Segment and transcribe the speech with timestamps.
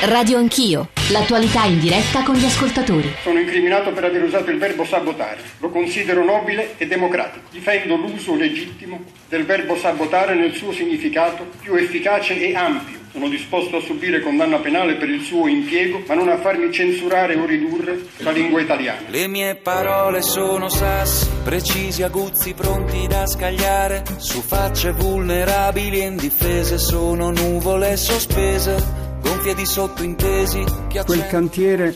[0.00, 3.16] Radio Anch'io, l'attualità in diretta con gli ascoltatori.
[3.20, 5.40] Sono incriminato per aver usato il verbo sabotare.
[5.58, 7.48] Lo considero nobile e democratico.
[7.50, 12.96] Difendo l'uso legittimo del verbo sabotare nel suo significato più efficace e ampio.
[13.10, 17.34] Sono disposto a subire condanna penale per il suo impiego, ma non a farmi censurare
[17.34, 19.00] o ridurre la lingua italiana.
[19.08, 24.04] Le mie parole sono sassi, precisi, aguzzi, pronti da scagliare.
[24.18, 30.64] Su facce vulnerabili e indifese sono nuvole sospese gonfie di sottointesi.
[31.04, 31.94] Quel cantiere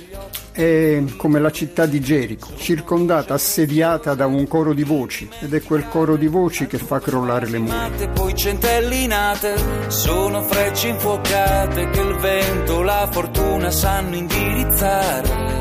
[0.52, 5.62] è come la città di Gerico, circondata, assediata da un coro di voci ed è
[5.62, 7.90] quel coro di voci che fa crollare le mura.
[8.12, 9.54] Poi centellinate,
[9.88, 15.51] sono frecce infuocate che il vento, la fortuna sanno indirizzare.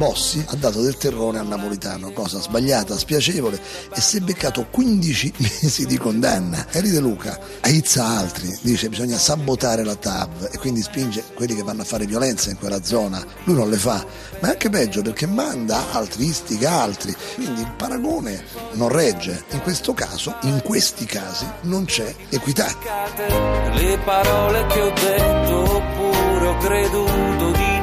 [0.00, 3.60] Bossi ha dato del terrone al napolitano, cosa sbagliata, spiacevole,
[3.94, 6.68] e si è beccato 15 mesi di condanna.
[6.70, 11.62] Eri De Luca aizza altri, dice bisogna sabotare la TAV e quindi spinge quelli che
[11.62, 13.22] vanno a fare violenza in quella zona.
[13.44, 14.02] Lui non le fa,
[14.40, 17.14] ma è anche peggio perché manda altri, istiga altri.
[17.34, 19.44] Quindi il paragone non regge.
[19.50, 22.74] In questo caso, in questi casi, non c'è equità.
[23.74, 27.79] Le parole che ho detto oppure ho creduto di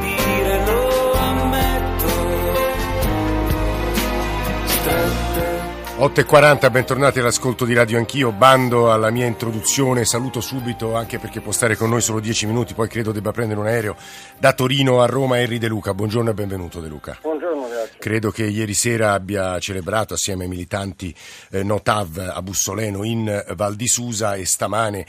[5.98, 11.52] 8.40, bentornati all'ascolto di Radio Anch'io, bando alla mia introduzione, saluto subito anche perché può
[11.52, 13.96] stare con noi solo 10 minuti, poi credo debba prendere un aereo
[14.38, 17.18] da Torino a Roma, Henry De Luca, buongiorno e benvenuto De Luca.
[17.20, 17.98] Buongiorno, grazie.
[17.98, 21.12] Credo che ieri sera abbia celebrato assieme ai militanti
[21.50, 25.04] eh, Notav a Bussoleno in Val di Susa e stamane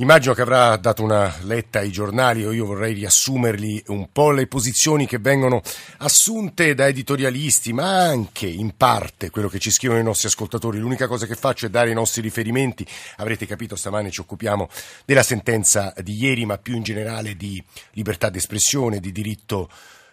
[0.00, 4.46] Immagino che avrà dato una letta ai giornali o io vorrei riassumerli un po' le
[4.46, 5.60] posizioni che vengono
[5.98, 10.78] assunte da editorialisti, ma anche in parte quello che ci scrivono i nostri ascoltatori.
[10.78, 12.86] L'unica cosa che faccio è dare i nostri riferimenti.
[13.16, 14.70] Avrete capito, stamane ci occupiamo
[15.04, 19.68] della sentenza di ieri, ma più in generale di libertà d'espressione, di diritto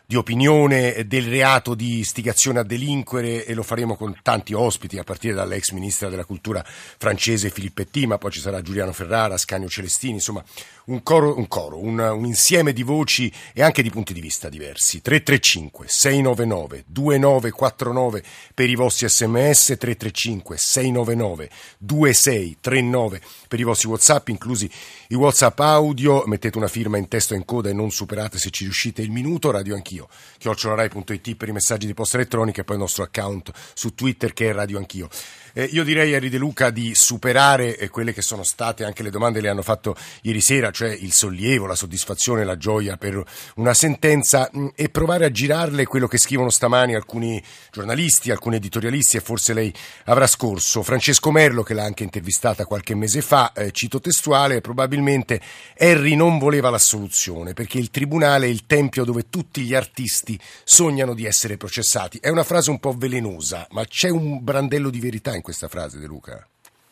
[0.09, 5.03] di opinione del reato di istigazione a delinquere e lo faremo con tanti ospiti a
[5.03, 10.13] partire dall'ex ministra della cultura francese Filippetti, ma poi ci sarà Giuliano Ferrara, Scanio Celestini,
[10.13, 10.41] insomma
[10.87, 14.49] un coro, un, coro un, un, insieme di voci e anche di punti di vista
[14.49, 15.01] diversi.
[15.01, 21.49] 335 699 2949 per i vostri sms, 335 699
[21.79, 24.69] 2639 per i vostri whatsapp, inclusi
[25.09, 28.63] i whatsapp audio, mettete una firma in testo in coda e non superate se ci
[28.63, 32.81] riuscite il minuto, radio anch'io, chiocciolarai.it per i messaggi di posta elettronica e poi il
[32.81, 35.09] nostro account su Twitter che è radio anch'io.
[35.57, 39.09] Eh, io direi a Ride Luca di superare eh, quelle che sono state anche le
[39.09, 43.23] domande che le hanno fatto ieri sera, cioè il sollievo, la soddisfazione, la gioia per
[43.55, 48.57] una sentenza mh, mm, e provare a girarle quello che scrivono stamani alcuni giornalisti, alcuni
[48.57, 49.73] editorialisti e forse lei
[50.03, 50.83] avrà scorso.
[50.83, 55.41] Francesco Merlo, che l'ha anche intervistata qualche mese fa, eh, cito testuale, probabilmente
[55.79, 61.15] Harry non voleva l'assoluzione perché il tribunale è il tempio dove tutti gli artisti sognano
[61.15, 62.19] di essere processati.
[62.21, 65.97] È una frase un po' velenosa, ma c'è un brandello di verità in questa frase,
[65.97, 66.45] De Luca?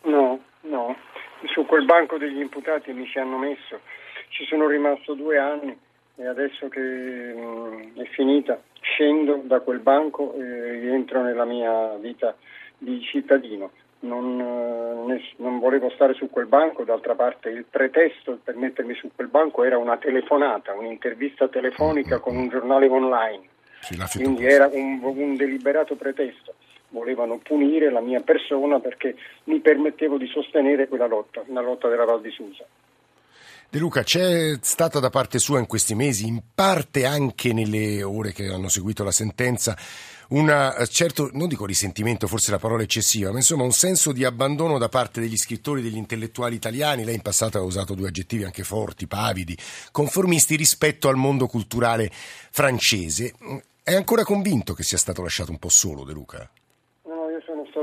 [0.03, 0.95] No, no.
[1.47, 3.81] Su quel banco degli imputati mi ci hanno messo.
[4.29, 5.77] Ci sono rimasto due anni
[6.15, 12.33] e adesso che mm, è finita scendo da quel banco e rientro nella mia vita
[12.77, 13.71] di cittadino.
[13.99, 19.09] Non, eh, non, volevo stare su quel banco, d'altra parte il pretesto per mettermi su
[19.13, 23.49] quel banco era una telefonata, un'intervista telefonica con un giornale online,
[24.13, 26.55] quindi era un, un deliberato pretesto
[26.95, 32.05] volevano punire la mia persona perché mi permettevo di sostenere quella lotta, la lotta della
[32.05, 32.65] Val di Susa.
[33.67, 38.31] De Luca, c'è stata da parte sua in questi mesi, in parte anche nelle ore
[38.31, 39.75] che hanno seguito la sentenza,
[40.29, 44.77] una certo, non dico risentimento, forse la parola eccessiva, ma insomma un senso di abbandono
[44.77, 48.63] da parte degli scrittori, degli intellettuali italiani, lei in passato ha usato due aggettivi anche
[48.63, 49.57] forti, pavidi,
[49.91, 53.33] conformisti rispetto al mondo culturale francese.
[53.83, 56.49] È ancora convinto che sia stato lasciato un po' solo, De Luca?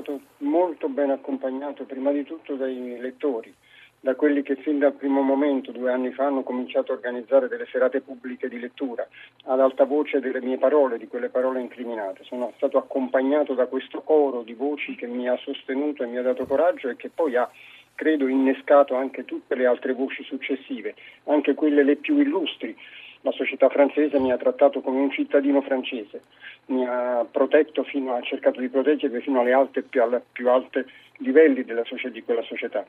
[0.03, 3.55] Stato molto ben accompagnato prima di tutto dai lettori,
[4.01, 7.67] da quelli che fin dal primo momento, due anni fa, hanno cominciato a organizzare delle
[7.71, 9.07] serate pubbliche di lettura,
[9.45, 12.25] ad alta voce delle mie parole, di quelle parole incriminate.
[12.25, 16.23] Sono stato accompagnato da questo coro di voci che mi ha sostenuto e mi ha
[16.23, 17.49] dato coraggio e che poi ha
[17.95, 20.97] credo innescato anche tutte le altre voci successive,
[21.27, 22.77] anche quelle le più illustri.
[23.23, 26.23] La società francese mi ha trattato come un cittadino francese
[26.67, 30.87] mi ha protetto fino, ha cercato di proteggermi fino alle alte, più, alle più alte
[31.19, 32.85] livelli della, di quella società.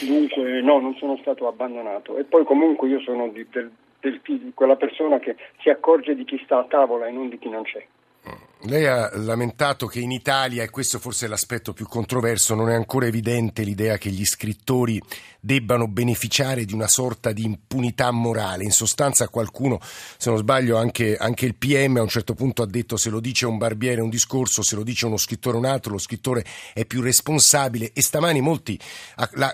[0.00, 2.16] Dunque no, non sono stato abbandonato.
[2.16, 3.70] E poi comunque io sono di, del,
[4.00, 7.38] del, di quella persona che si accorge di chi sta a tavola e non di
[7.38, 7.84] chi non c'è.
[8.66, 12.74] Lei ha lamentato che in Italia, e questo forse è l'aspetto più controverso, non è
[12.74, 15.02] ancora evidente l'idea che gli scrittori
[15.40, 18.62] debbano beneficiare di una sorta di impunità morale.
[18.62, 22.66] In sostanza qualcuno, se non sbaglio anche, anche, il PM a un certo punto ha
[22.66, 25.90] detto se lo dice un barbiere un discorso, se lo dice uno scrittore un altro,
[25.90, 28.78] lo scrittore è più responsabile e stamani molti,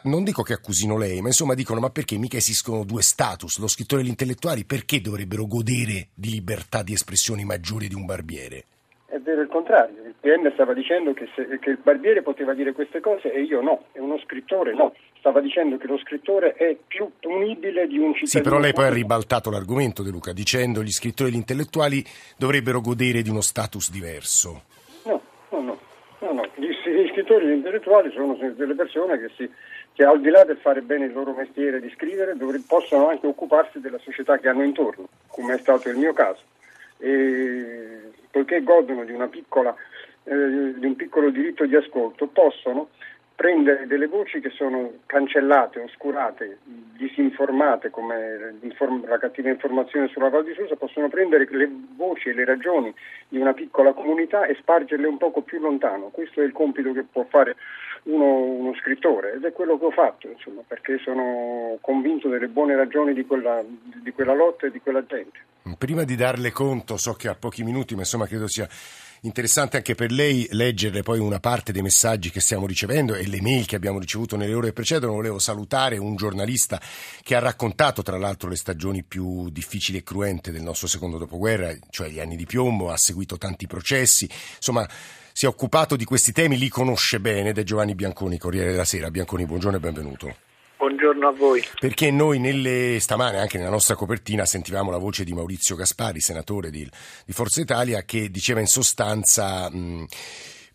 [0.03, 3.69] non dico che accusino lei, ma insomma dicono ma perché mica esistono due status, lo
[3.69, 8.65] scrittore e gli intellettuali, perché dovrebbero godere di libertà di espressione maggiore di un barbiere?
[9.11, 12.73] È vero il contrario, il PM stava dicendo che, se, che, il barbiere poteva dire
[12.73, 14.95] queste cose e io no, e uno scrittore no.
[15.19, 18.27] Stava dicendo che lo scrittore è più punibile di un cittadino.
[18.27, 21.37] Sì, però lei poi ha ribaltato l'argomento De Luca, dicendo che gli scrittori e gli
[21.37, 22.05] intellettuali
[22.37, 24.65] dovrebbero godere di uno status diverso.
[25.05, 25.23] No,
[25.53, 25.79] no, no.
[26.19, 26.51] no, no.
[26.57, 29.51] Gli, gli, scrittori e gli intellettuali sono delle persone che, si,
[29.95, 33.27] che, al di là del fare bene il loro mestiere di scrivere dovre, possono anche
[33.27, 36.43] occuparsi della società che hanno intorno, come è stato il mio caso.
[36.99, 37.78] E
[38.49, 39.75] poiché godono di, piccola,
[40.25, 42.89] eh, di un piccolo diritto di ascolto, possono
[43.39, 46.59] prendere delle voci che sono cancellate, oscurate,
[46.97, 48.59] disinformate come
[49.07, 52.93] la cattiva informazione sulla Val di Susa, possono prendere le voci e le ragioni
[53.29, 56.09] di una piccola comunità e spargerle un poco più lontano.
[56.09, 57.55] Questo è il compito che può fare
[58.05, 62.75] uno, uno scrittore ed è quello che ho fatto, insomma, perché sono convinto delle buone
[62.75, 65.39] ragioni di quella, di quella lotta e di quella gente.
[65.79, 68.67] Prima di darle conto, so che ha pochi minuti, ma insomma credo sia
[69.23, 73.41] interessante anche per lei leggere poi una parte dei messaggi che stiamo ricevendo e le
[73.41, 75.13] mail che abbiamo ricevuto nelle ore che precedono.
[75.13, 76.81] Volevo salutare un giornalista
[77.23, 81.75] che ha raccontato tra l'altro le stagioni più difficili e cruente del nostro secondo dopoguerra,
[81.91, 84.89] cioè gli anni di piombo, ha seguito tanti processi, insomma
[85.33, 88.85] si è occupato di questi temi, li conosce bene ed è Giovanni Bianconi, Corriere della
[88.85, 89.11] Sera.
[89.11, 90.48] Bianconi, buongiorno e benvenuto.
[90.79, 91.65] Buongiorno a voi.
[91.81, 96.71] Perché noi nelle, stamane, anche nella nostra copertina, sentivamo la voce di Maurizio Gaspari, senatore
[96.71, 96.89] di,
[97.25, 99.69] di Forza Italia, che diceva in sostanza...
[99.69, 100.07] Mh,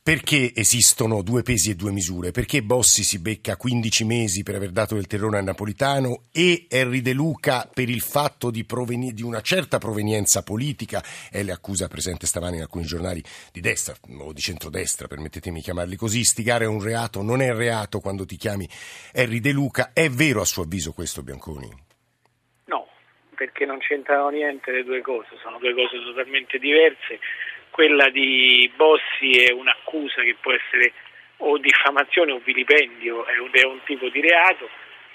[0.03, 2.31] perché esistono due pesi e due misure?
[2.31, 6.99] Perché Bossi si becca 15 mesi per aver dato del terrore a Napolitano e Henry
[6.99, 11.01] De Luca per il fatto di, proveni- di una certa provenienza politica?
[11.31, 13.23] È l'accusa presente stamani in alcuni giornali
[13.53, 16.25] di destra o di centrodestra, permettetemi di chiamarli così.
[16.25, 18.67] Stigare è un reato, non è reato quando ti chiami
[19.13, 19.91] Henry De Luca.
[19.93, 21.69] È vero a suo avviso questo, Bianconi?
[22.65, 22.89] No,
[23.37, 27.19] perché non c'entrano niente le due cose, sono due cose totalmente diverse
[27.73, 30.93] quella di Bossi è un'accusa che può essere
[31.37, 34.69] o diffamazione o vilipendio, è un, è un tipo di reato,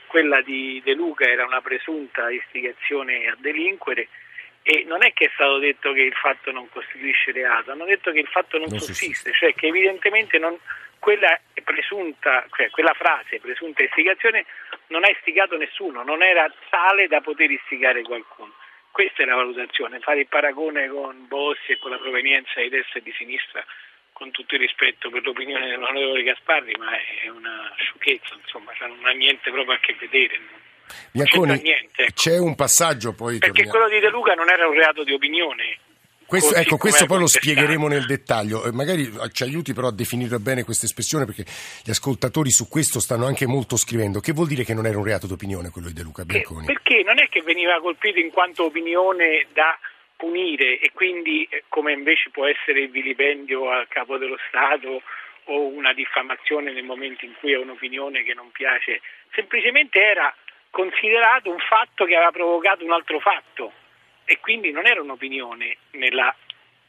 [0.09, 4.09] quella di De Luca era una presunta istigazione a delinquere
[4.63, 8.11] e non è che è stato detto che il fatto non costituisce reato, hanno detto
[8.11, 10.59] che il fatto non, non sussiste, cioè che evidentemente non,
[10.99, 14.47] quella, presunta, cioè quella frase, presunta istigazione,
[14.89, 18.53] non ha istigato nessuno, non era tale da poter istigare qualcuno.
[18.91, 22.99] Questa è la valutazione, fare il paragone con Bossi e con la provenienza di destra
[22.99, 23.65] e di sinistra,
[24.13, 29.05] con tutto il rispetto per l'opinione dell'onorevole Gasparri, ma è una sciocchezza, insomma, cioè non
[29.05, 30.41] ha niente proprio a che vedere.
[31.13, 32.13] Bianconi, niente, ecco.
[32.15, 33.39] c'è un passaggio poi...
[33.39, 33.71] Perché torniamo.
[33.71, 35.79] quello di De Luca non era un reato di opinione,
[36.29, 38.67] questo, ecco, questo poi lo spiegheremo nel dettaglio.
[38.67, 41.45] Eh, magari ci aiuti però a definire bene questa espressione perché
[41.83, 44.21] gli ascoltatori su questo stanno anche molto scrivendo.
[44.21, 46.67] Che vuol dire che non era un reato d'opinione quello di De Luca Bianconi?
[46.67, 49.79] Perché non è che veniva colpito in quanto opinione da
[50.17, 55.01] punire e quindi eh, come invece può essere il vilipendio al capo dello Stato
[55.45, 59.01] o una diffamazione nel momento in cui è un'opinione che non piace,
[59.33, 60.35] semplicemente era
[60.69, 63.73] considerato un fatto che aveva provocato un altro fatto
[64.29, 66.35] e quindi non era un'opinione nella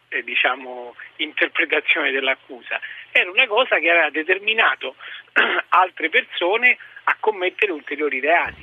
[0.10, 2.81] eh, diciamo, interpretazione dell'accusa,
[3.12, 4.96] era una cosa che aveva determinato
[5.69, 8.62] altre persone a commettere ulteriori reati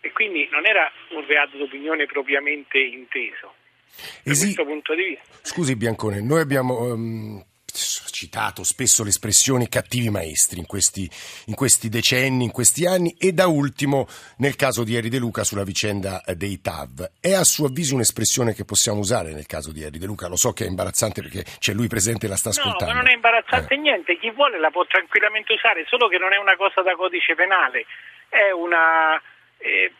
[0.00, 3.54] e quindi non era un reato d'opinione propriamente inteso.
[4.22, 4.44] Da Esi...
[4.44, 5.38] questo punto di vista.
[5.40, 7.42] Scusi Biancone, noi abbiamo um,
[8.18, 11.08] citato spesso l'espressione cattivi maestri in questi,
[11.46, 14.08] in questi, decenni, in questi anni e da ultimo
[14.38, 17.12] nel caso di Eri De Luca sulla vicenda eh, dei TAV.
[17.20, 20.26] È a suo avviso un'espressione che possiamo usare nel caso di Eri De Luca?
[20.26, 22.86] Lo so che è imbarazzante perché c'è lui presente e la sta ascoltando.
[22.86, 23.78] No, ma non è imbarazzante eh.
[23.78, 27.36] niente, chi vuole la può tranquillamente usare, solo che non è una cosa da codice
[27.36, 27.86] penale,
[28.28, 29.14] è una...
[29.58, 29.92] Eh,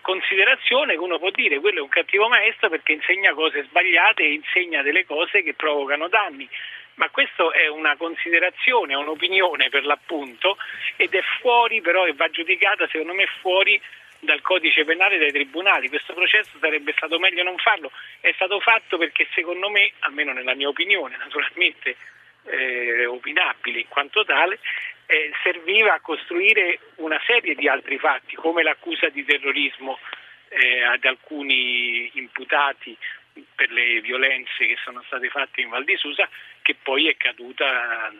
[0.00, 4.32] considerazione che uno può dire quello è un cattivo maestro perché insegna cose sbagliate e
[4.32, 6.48] insegna delle cose che provocano danni
[6.96, 10.56] ma questa è una considerazione, un'opinione per l'appunto
[10.96, 13.80] ed è fuori però e va giudicata secondo me fuori
[14.20, 15.88] dal codice penale dai tribunali.
[15.88, 20.54] Questo processo sarebbe stato meglio non farlo, è stato fatto perché secondo me, almeno nella
[20.54, 21.96] mia opinione, naturalmente
[22.44, 24.58] eh, opinabile in quanto tale,
[25.06, 29.98] eh, serviva a costruire una serie di altri fatti come l'accusa di terrorismo
[30.48, 32.96] eh, ad alcuni imputati
[33.54, 36.28] per le violenze che sono state fatte in Val di Susa,
[36.62, 38.12] che poi è caduta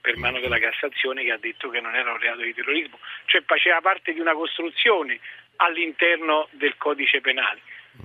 [0.00, 3.42] per mano della Cassazione che ha detto che non era un reato di terrorismo, cioè
[3.44, 5.18] faceva parte di una costruzione
[5.56, 7.60] all'interno del codice penale.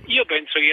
[0.06, 0.72] Io penso che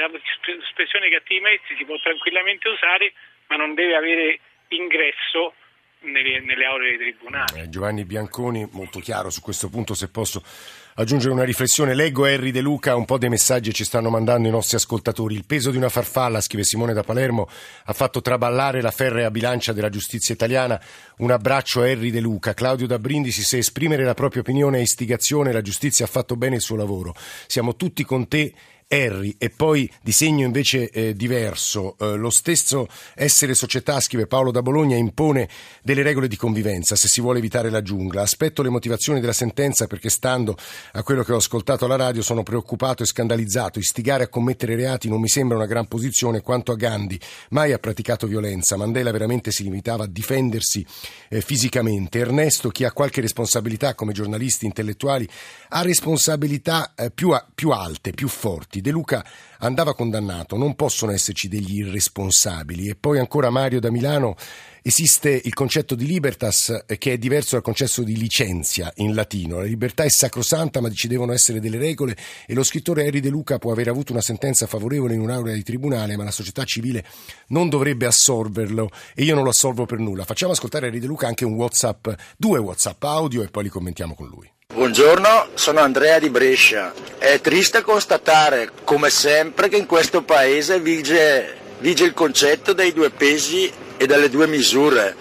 [0.53, 3.13] l'espressione cattivi mezzi si può tranquillamente usare,
[3.48, 5.53] ma non deve avere ingresso
[6.01, 7.62] nelle, nelle aule dei tribunali.
[7.62, 10.41] Eh, Giovanni Bianconi, molto chiaro su questo punto, se posso
[10.95, 11.93] aggiungere una riflessione.
[11.93, 15.36] Leggo Harry De Luca, un po' dei messaggi ci stanno mandando i nostri ascoltatori.
[15.36, 17.48] Il peso di una farfalla, scrive Simone da Palermo,
[17.86, 20.81] ha fatto traballare la ferrea bilancia della giustizia italiana.
[21.17, 22.53] Un abbraccio a Harry De Luca.
[22.53, 26.55] Claudio da Brindisi, se esprimere la propria opinione è istigazione, la giustizia ha fatto bene
[26.55, 27.13] il suo lavoro.
[27.48, 28.53] Siamo tutti con te
[28.91, 31.95] Harry e poi di segno invece eh, diverso.
[31.98, 35.48] Eh, lo stesso essere società, scrive Paolo da Bologna, impone
[35.81, 38.21] delle regole di convivenza se si vuole evitare la giungla.
[38.21, 40.57] Aspetto le motivazioni della sentenza perché stando
[40.91, 43.79] a quello che ho ascoltato alla radio sono preoccupato e scandalizzato.
[43.79, 47.19] Istigare a commettere reati non mi sembra una gran posizione quanto a Gandhi.
[47.51, 48.75] Mai ha praticato violenza.
[48.75, 50.86] Mandela veramente si limitava a difendersi
[51.29, 52.19] eh, fisicamente.
[52.19, 55.27] Ernesto, chi ha qualche responsabilità come giornalisti intellettuali,
[55.69, 58.80] ha responsabilità eh, più, a, più alte, più forti.
[58.81, 59.25] De Luca
[59.59, 62.89] andava condannato, non possono esserci degli irresponsabili.
[62.89, 64.35] E poi ancora Mario da Milano,
[64.83, 69.57] esiste il concetto di libertas eh, che è diverso dal concetto di licenzia in latino.
[69.57, 73.29] La libertà è sacrosanta, ma ci devono essere delle regole e lo scrittore Harry De
[73.29, 77.05] Luca può aver avuto una sentenza favorevole in un'aula di tribunale, ma la società civile
[77.47, 80.25] non dovrebbe assolverlo e io non lo assolvo per nulla.
[80.25, 83.69] Facciamo ascoltare a Harry De Luca anche un WhatsApp, due WhatsApp audio e poi li
[83.69, 84.50] commentiamo con lui.
[84.74, 86.94] Buongiorno, sono Andrea di Brescia.
[87.18, 93.10] È triste constatare, come sempre, che in questo paese vige, vige il concetto dei due
[93.10, 95.13] pesi e delle due misure.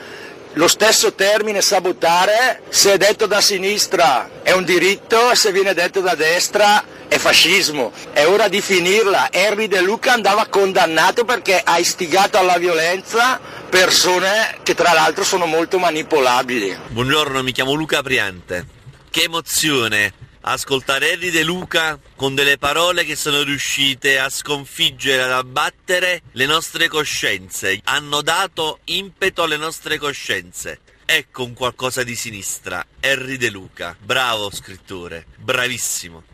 [0.52, 6.00] Lo stesso termine sabotare, se è detto da sinistra è un diritto, se viene detto
[6.00, 7.90] da destra è fascismo.
[8.12, 9.32] È ora di finirla.
[9.32, 15.46] Henry De Luca andava condannato perché ha istigato alla violenza persone che tra l'altro sono
[15.46, 16.78] molto manipolabili.
[16.86, 18.78] Buongiorno, mi chiamo Luca Priante.
[19.10, 25.32] Che emozione ascoltare Harry De Luca con delle parole che sono riuscite a sconfiggere, ad
[25.32, 27.80] abbattere le nostre coscienze.
[27.84, 30.80] Hanno dato impeto alle nostre coscienze.
[31.04, 32.86] Ecco un qualcosa di sinistra.
[33.00, 33.96] Harry De Luca.
[33.98, 35.26] Bravo scrittore.
[35.36, 36.29] Bravissimo.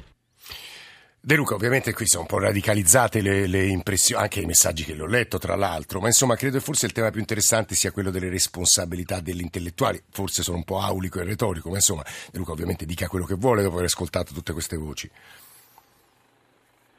[1.26, 4.94] De Luca, ovviamente qui sono un po' radicalizzate le, le, impressioni, anche i messaggi che
[4.94, 8.12] l'ho letto tra l'altro, ma insomma credo che forse il tema più interessante sia quello
[8.12, 12.52] delle responsabilità degli intellettuali, forse sono un po' aulico e retorico, ma insomma De Luca
[12.52, 15.10] ovviamente dica quello che vuole dopo aver ascoltato tutte queste voci.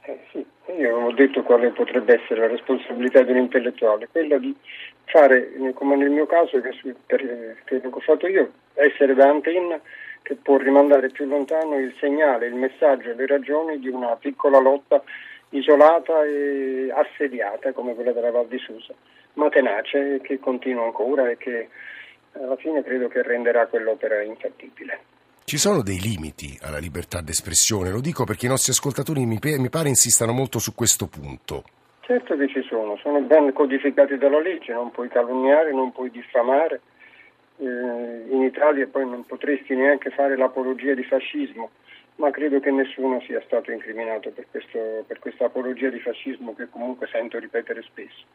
[0.01, 0.45] Eh sì,
[0.77, 4.53] io ho detto quale potrebbe essere la responsabilità di un intellettuale, quella di
[5.05, 9.79] fare, come nel mio caso, che, per, che ho fatto io, essere da antenna
[10.27, 14.59] che può rimandare più lontano il segnale, il messaggio e le ragioni di una piccola
[14.59, 15.01] lotta
[15.51, 18.93] isolata e assediata come quella della Val di Susa,
[19.35, 21.69] ma tenace che continua ancora e che
[22.33, 24.99] alla fine credo che renderà quell'opera infattibile.
[25.45, 29.69] Ci sono dei limiti alla libertà d'espressione, lo dico perché i nostri ascoltatori mi, mi
[29.69, 31.63] pare insistano molto su questo punto.
[32.01, 36.81] Certo che ci sono, sono ben codificati dalla legge, non puoi calunniare, non puoi diffamare,
[37.57, 41.71] eh, in Italia poi non potresti neanche fare l'apologia di fascismo,
[42.17, 46.67] ma credo che nessuno sia stato incriminato per, questo, per questa apologia di fascismo che
[46.69, 48.25] comunque sento ripetere spesso.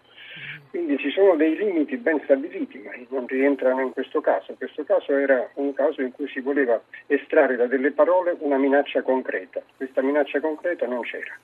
[0.71, 4.55] Quindi ci sono dei limiti ben stabiliti, ma non rientrano in questo caso.
[4.55, 9.03] Questo caso era un caso in cui si voleva estrarre da delle parole una minaccia
[9.03, 9.61] concreta.
[9.77, 11.37] Questa minaccia concreta non c'era.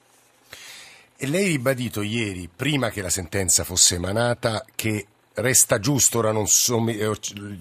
[1.21, 5.05] E lei ha ribadito ieri, prima che la sentenza fosse emanata, che
[5.41, 7.11] resta giusto, ora non so, eh,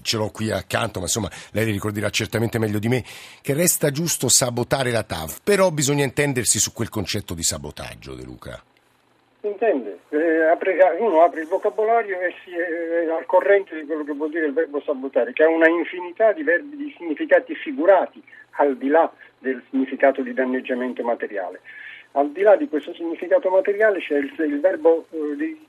[0.02, 3.04] ce l'ho qui accanto, ma insomma lei li ricorderà certamente meglio di me,
[3.42, 8.24] che resta giusto sabotare la TAV, però bisogna intendersi su quel concetto di sabotaggio, De
[8.24, 8.62] Luca.
[9.42, 14.14] Intende, eh, apre, uno apre il vocabolario e si è al corrente di quello che
[14.14, 18.22] vuol dire il verbo sabotare, che ha una infinità di, verbi, di significati figurati,
[18.58, 21.62] al di là del significato di danneggiamento materiale.
[22.14, 25.66] Al di là di questo significato materiale c'è il, il verbo eh, di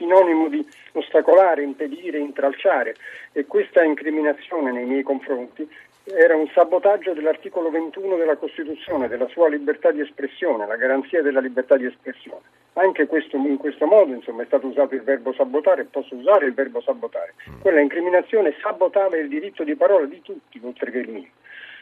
[0.00, 2.96] sinonimo di ostacolare, impedire, intralciare
[3.32, 5.68] e questa incriminazione nei miei confronti
[6.04, 11.40] era un sabotaggio dell'articolo 21 della Costituzione, della sua libertà di espressione, la garanzia della
[11.40, 12.40] libertà di espressione.
[12.72, 16.54] Anche questo, in questo modo insomma, è stato usato il verbo sabotare posso usare il
[16.54, 17.34] verbo sabotare.
[17.60, 21.28] Quella incriminazione sabotava il diritto di parola di tutti, oltre che il mio.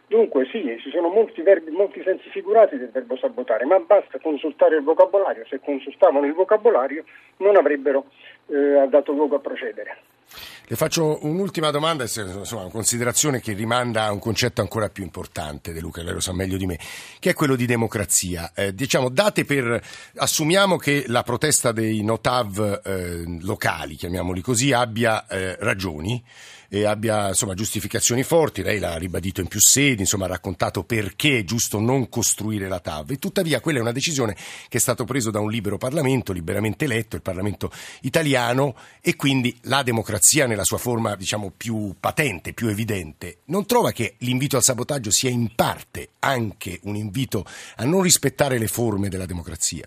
[0.08, 4.76] Dunque sì, ci sono molti, verbi, molti sensi figurati del verbo sabotare, ma basta consultare
[4.76, 7.04] il vocabolario, se consultavano il vocabolario
[7.38, 8.06] non avrebbero
[8.46, 9.98] eh, dato luogo a procedere.
[10.70, 15.72] Le faccio un'ultima domanda, insomma, una considerazione che rimanda a un concetto ancora più importante,
[15.72, 16.78] De Luca, lei lo sa meglio di me,
[17.18, 18.52] che è quello di democrazia.
[18.54, 19.82] Eh, diciamo, date per,
[20.16, 26.22] assumiamo che la protesta dei notav eh, locali, chiamiamoli così, abbia eh, ragioni
[26.70, 28.62] e abbia insomma, giustificazioni forti.
[28.62, 32.78] Lei l'ha ribadito in più sedi, insomma, ha raccontato perché è giusto non costruire la
[32.78, 33.12] TAV.
[33.12, 34.34] E tuttavia quella è una decisione
[34.68, 37.72] che è stata presa da un libero Parlamento, liberamente eletto, il Parlamento
[38.02, 43.38] italiano, e quindi la democrazia nella sua forma diciamo, più patente, più evidente.
[43.46, 47.44] Non trova che l'invito al sabotaggio sia in parte anche un invito
[47.76, 49.86] a non rispettare le forme della democrazia?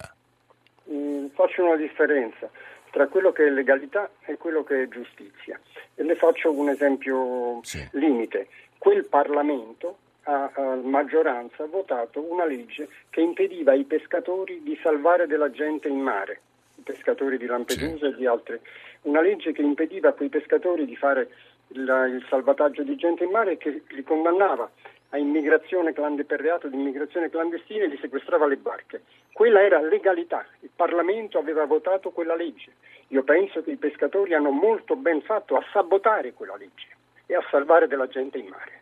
[0.91, 2.49] Mm, faccio una differenza
[2.91, 5.59] tra quello che è legalità e quello che è giustizia.
[5.95, 7.85] E le faccio un esempio sì.
[7.91, 8.47] limite.
[8.77, 15.49] Quel Parlamento ha a maggioranza votato una legge che impediva ai pescatori di salvare della
[15.49, 16.41] gente in mare,
[16.91, 18.13] pescatori di Lampedusa sì.
[18.13, 18.61] e di altre.
[19.03, 21.29] Una legge che impediva a quei pescatori di fare
[21.69, 24.69] il, il salvataggio di gente in mare e che li condannava
[25.13, 29.03] a immigrazione per reato di immigrazione clandestina e li sequestrava le barche.
[29.33, 32.71] Quella era legalità, il Parlamento aveva votato quella legge.
[33.07, 36.87] Io penso che i pescatori hanno molto ben fatto a sabotare quella legge
[37.25, 38.79] e a salvare della gente in mare.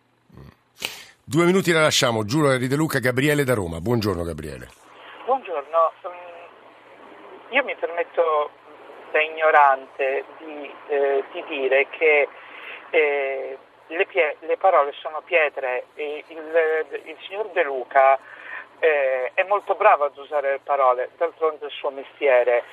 [1.23, 3.79] Due minuti la lasciamo, giuro Eri De Luca, Gabriele da Roma.
[3.79, 4.67] Buongiorno Gabriele.
[5.25, 5.77] Buongiorno,
[7.49, 8.51] io mi permetto
[9.11, 12.27] da ignorante di, eh, di dire che
[12.91, 18.17] eh, le, pie- le, parole sono pietre e il, il signor De Luca
[18.79, 22.63] eh, è molto bravo ad usare le parole, d'altronde è il suo mestiere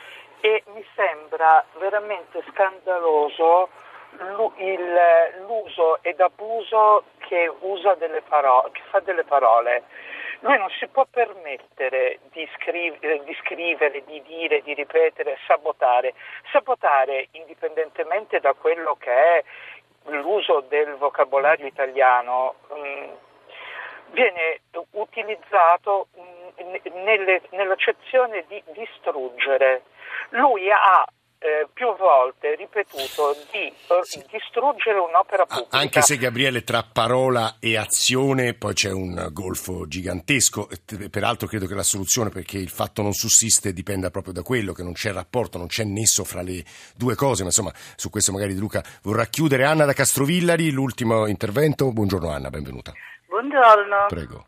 [0.40, 3.68] e mi sembra veramente scandaloso
[5.46, 7.50] l'uso ed abuso che,
[8.22, 9.82] parole, che fa delle parole.
[10.46, 16.14] Lui non si può permettere di scrivere, di, scrivere, di dire, di ripetere, sabotare.
[16.52, 19.44] Sabotare indipendentemente da quello che è
[20.04, 23.10] l'uso del vocabolario italiano mh, mm,
[24.12, 24.60] viene
[24.92, 29.82] utilizzato mh, mm, nelle, nell'accezione di distruggere.
[30.28, 31.04] Lui ha
[31.38, 34.24] eh, più volte ripetuto di sì.
[34.30, 35.76] distruggere un'opera pubblica.
[35.76, 40.68] Anche se Gabriele tra parola e azione poi c'è un golfo gigantesco,
[41.10, 44.82] peraltro credo che la soluzione perché il fatto non sussiste dipenda proprio da quello, che
[44.82, 46.64] non c'è rapporto, non c'è nesso fra le
[46.96, 49.64] due cose, ma insomma su questo magari Di Luca vorrà chiudere.
[49.64, 51.92] Anna da Castrovillari, l'ultimo intervento.
[51.92, 52.92] Buongiorno Anna, benvenuta.
[53.26, 54.06] Buongiorno.
[54.08, 54.46] Prego.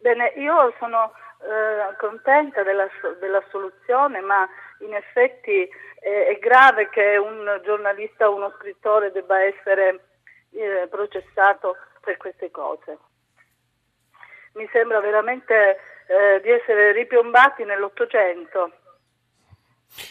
[0.00, 2.86] Bene, io sono eh, contenta della,
[3.20, 4.48] della, soluzione, ma
[4.80, 5.68] in effetti
[6.00, 10.00] è grave che un giornalista o uno scrittore debba essere
[10.52, 12.98] eh, processato per queste cose.
[14.54, 18.72] Mi sembra veramente eh, di essere ripiombati nell'Ottocento.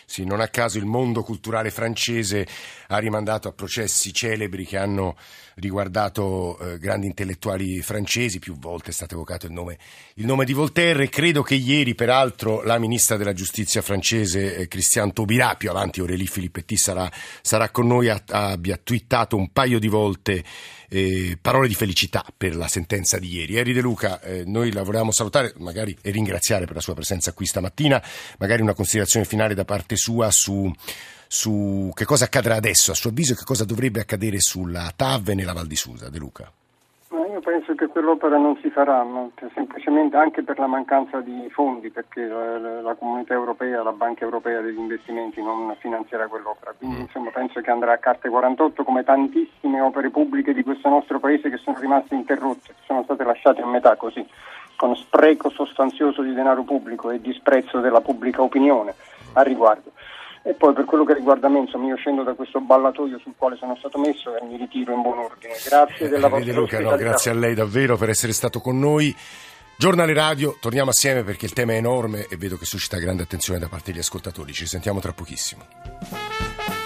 [0.09, 2.47] Sì, non a caso il mondo culturale francese
[2.87, 5.15] ha rimandato a processi celebri che hanno
[5.59, 9.77] riguardato eh, grandi intellettuali francesi, più volte è stato evocato il nome,
[10.15, 14.67] il nome, di Voltaire e credo che ieri peraltro la ministra della giustizia francese eh,
[14.67, 17.07] Christiane Taubira, più avanti Aurélie Filippetti sarà,
[17.43, 20.43] sarà con noi, ha, abbia twittato un paio di volte
[20.89, 23.55] eh, parole di felicità per la sentenza di ieri.
[23.55, 27.31] Eri De Luca, eh, noi la volevamo salutare magari, e ringraziare per la sua presenza
[27.31, 28.03] qui stamattina,
[28.39, 30.71] magari una considerazione finale da parte sua su
[31.31, 35.35] su che cosa accadrà adesso, a suo avviso, che cosa dovrebbe accadere sulla TAV e
[35.35, 36.51] nella Val di Susa, De Luca.
[37.09, 39.05] Ma io penso che quell'opera non si farà,
[39.53, 44.61] semplicemente anche per la mancanza di fondi, perché la, la, comunità europea, la Banca Europea
[44.61, 46.73] degli investimenti non finanzierà quell'opera.
[46.75, 47.01] Quindi mm.
[47.01, 51.51] insomma, penso che andrà a carte 48 come tantissime opere pubbliche di questo nostro paese
[51.51, 54.25] che sono rimaste interrotte, sono state lasciate a metà così,
[54.75, 58.95] con spreco sostanzioso di denaro pubblico e disprezzo della pubblica opinione
[59.33, 59.91] a riguardo.
[60.43, 63.57] E poi per quello che riguarda me, insomma, io scendo da questo ballatoio sul quale
[63.57, 65.53] sono stato messo e mi ritiro in buon ordine.
[65.63, 69.15] Grazie della eh, vostra Luca, no, Grazie a lei davvero per essere stato con noi.
[69.77, 73.59] Giornale Radio, torniamo assieme perché il tema è enorme e vedo che suscita grande attenzione
[73.59, 74.53] da parte degli ascoltatori.
[74.53, 76.78] Ci sentiamo tra pochissimo.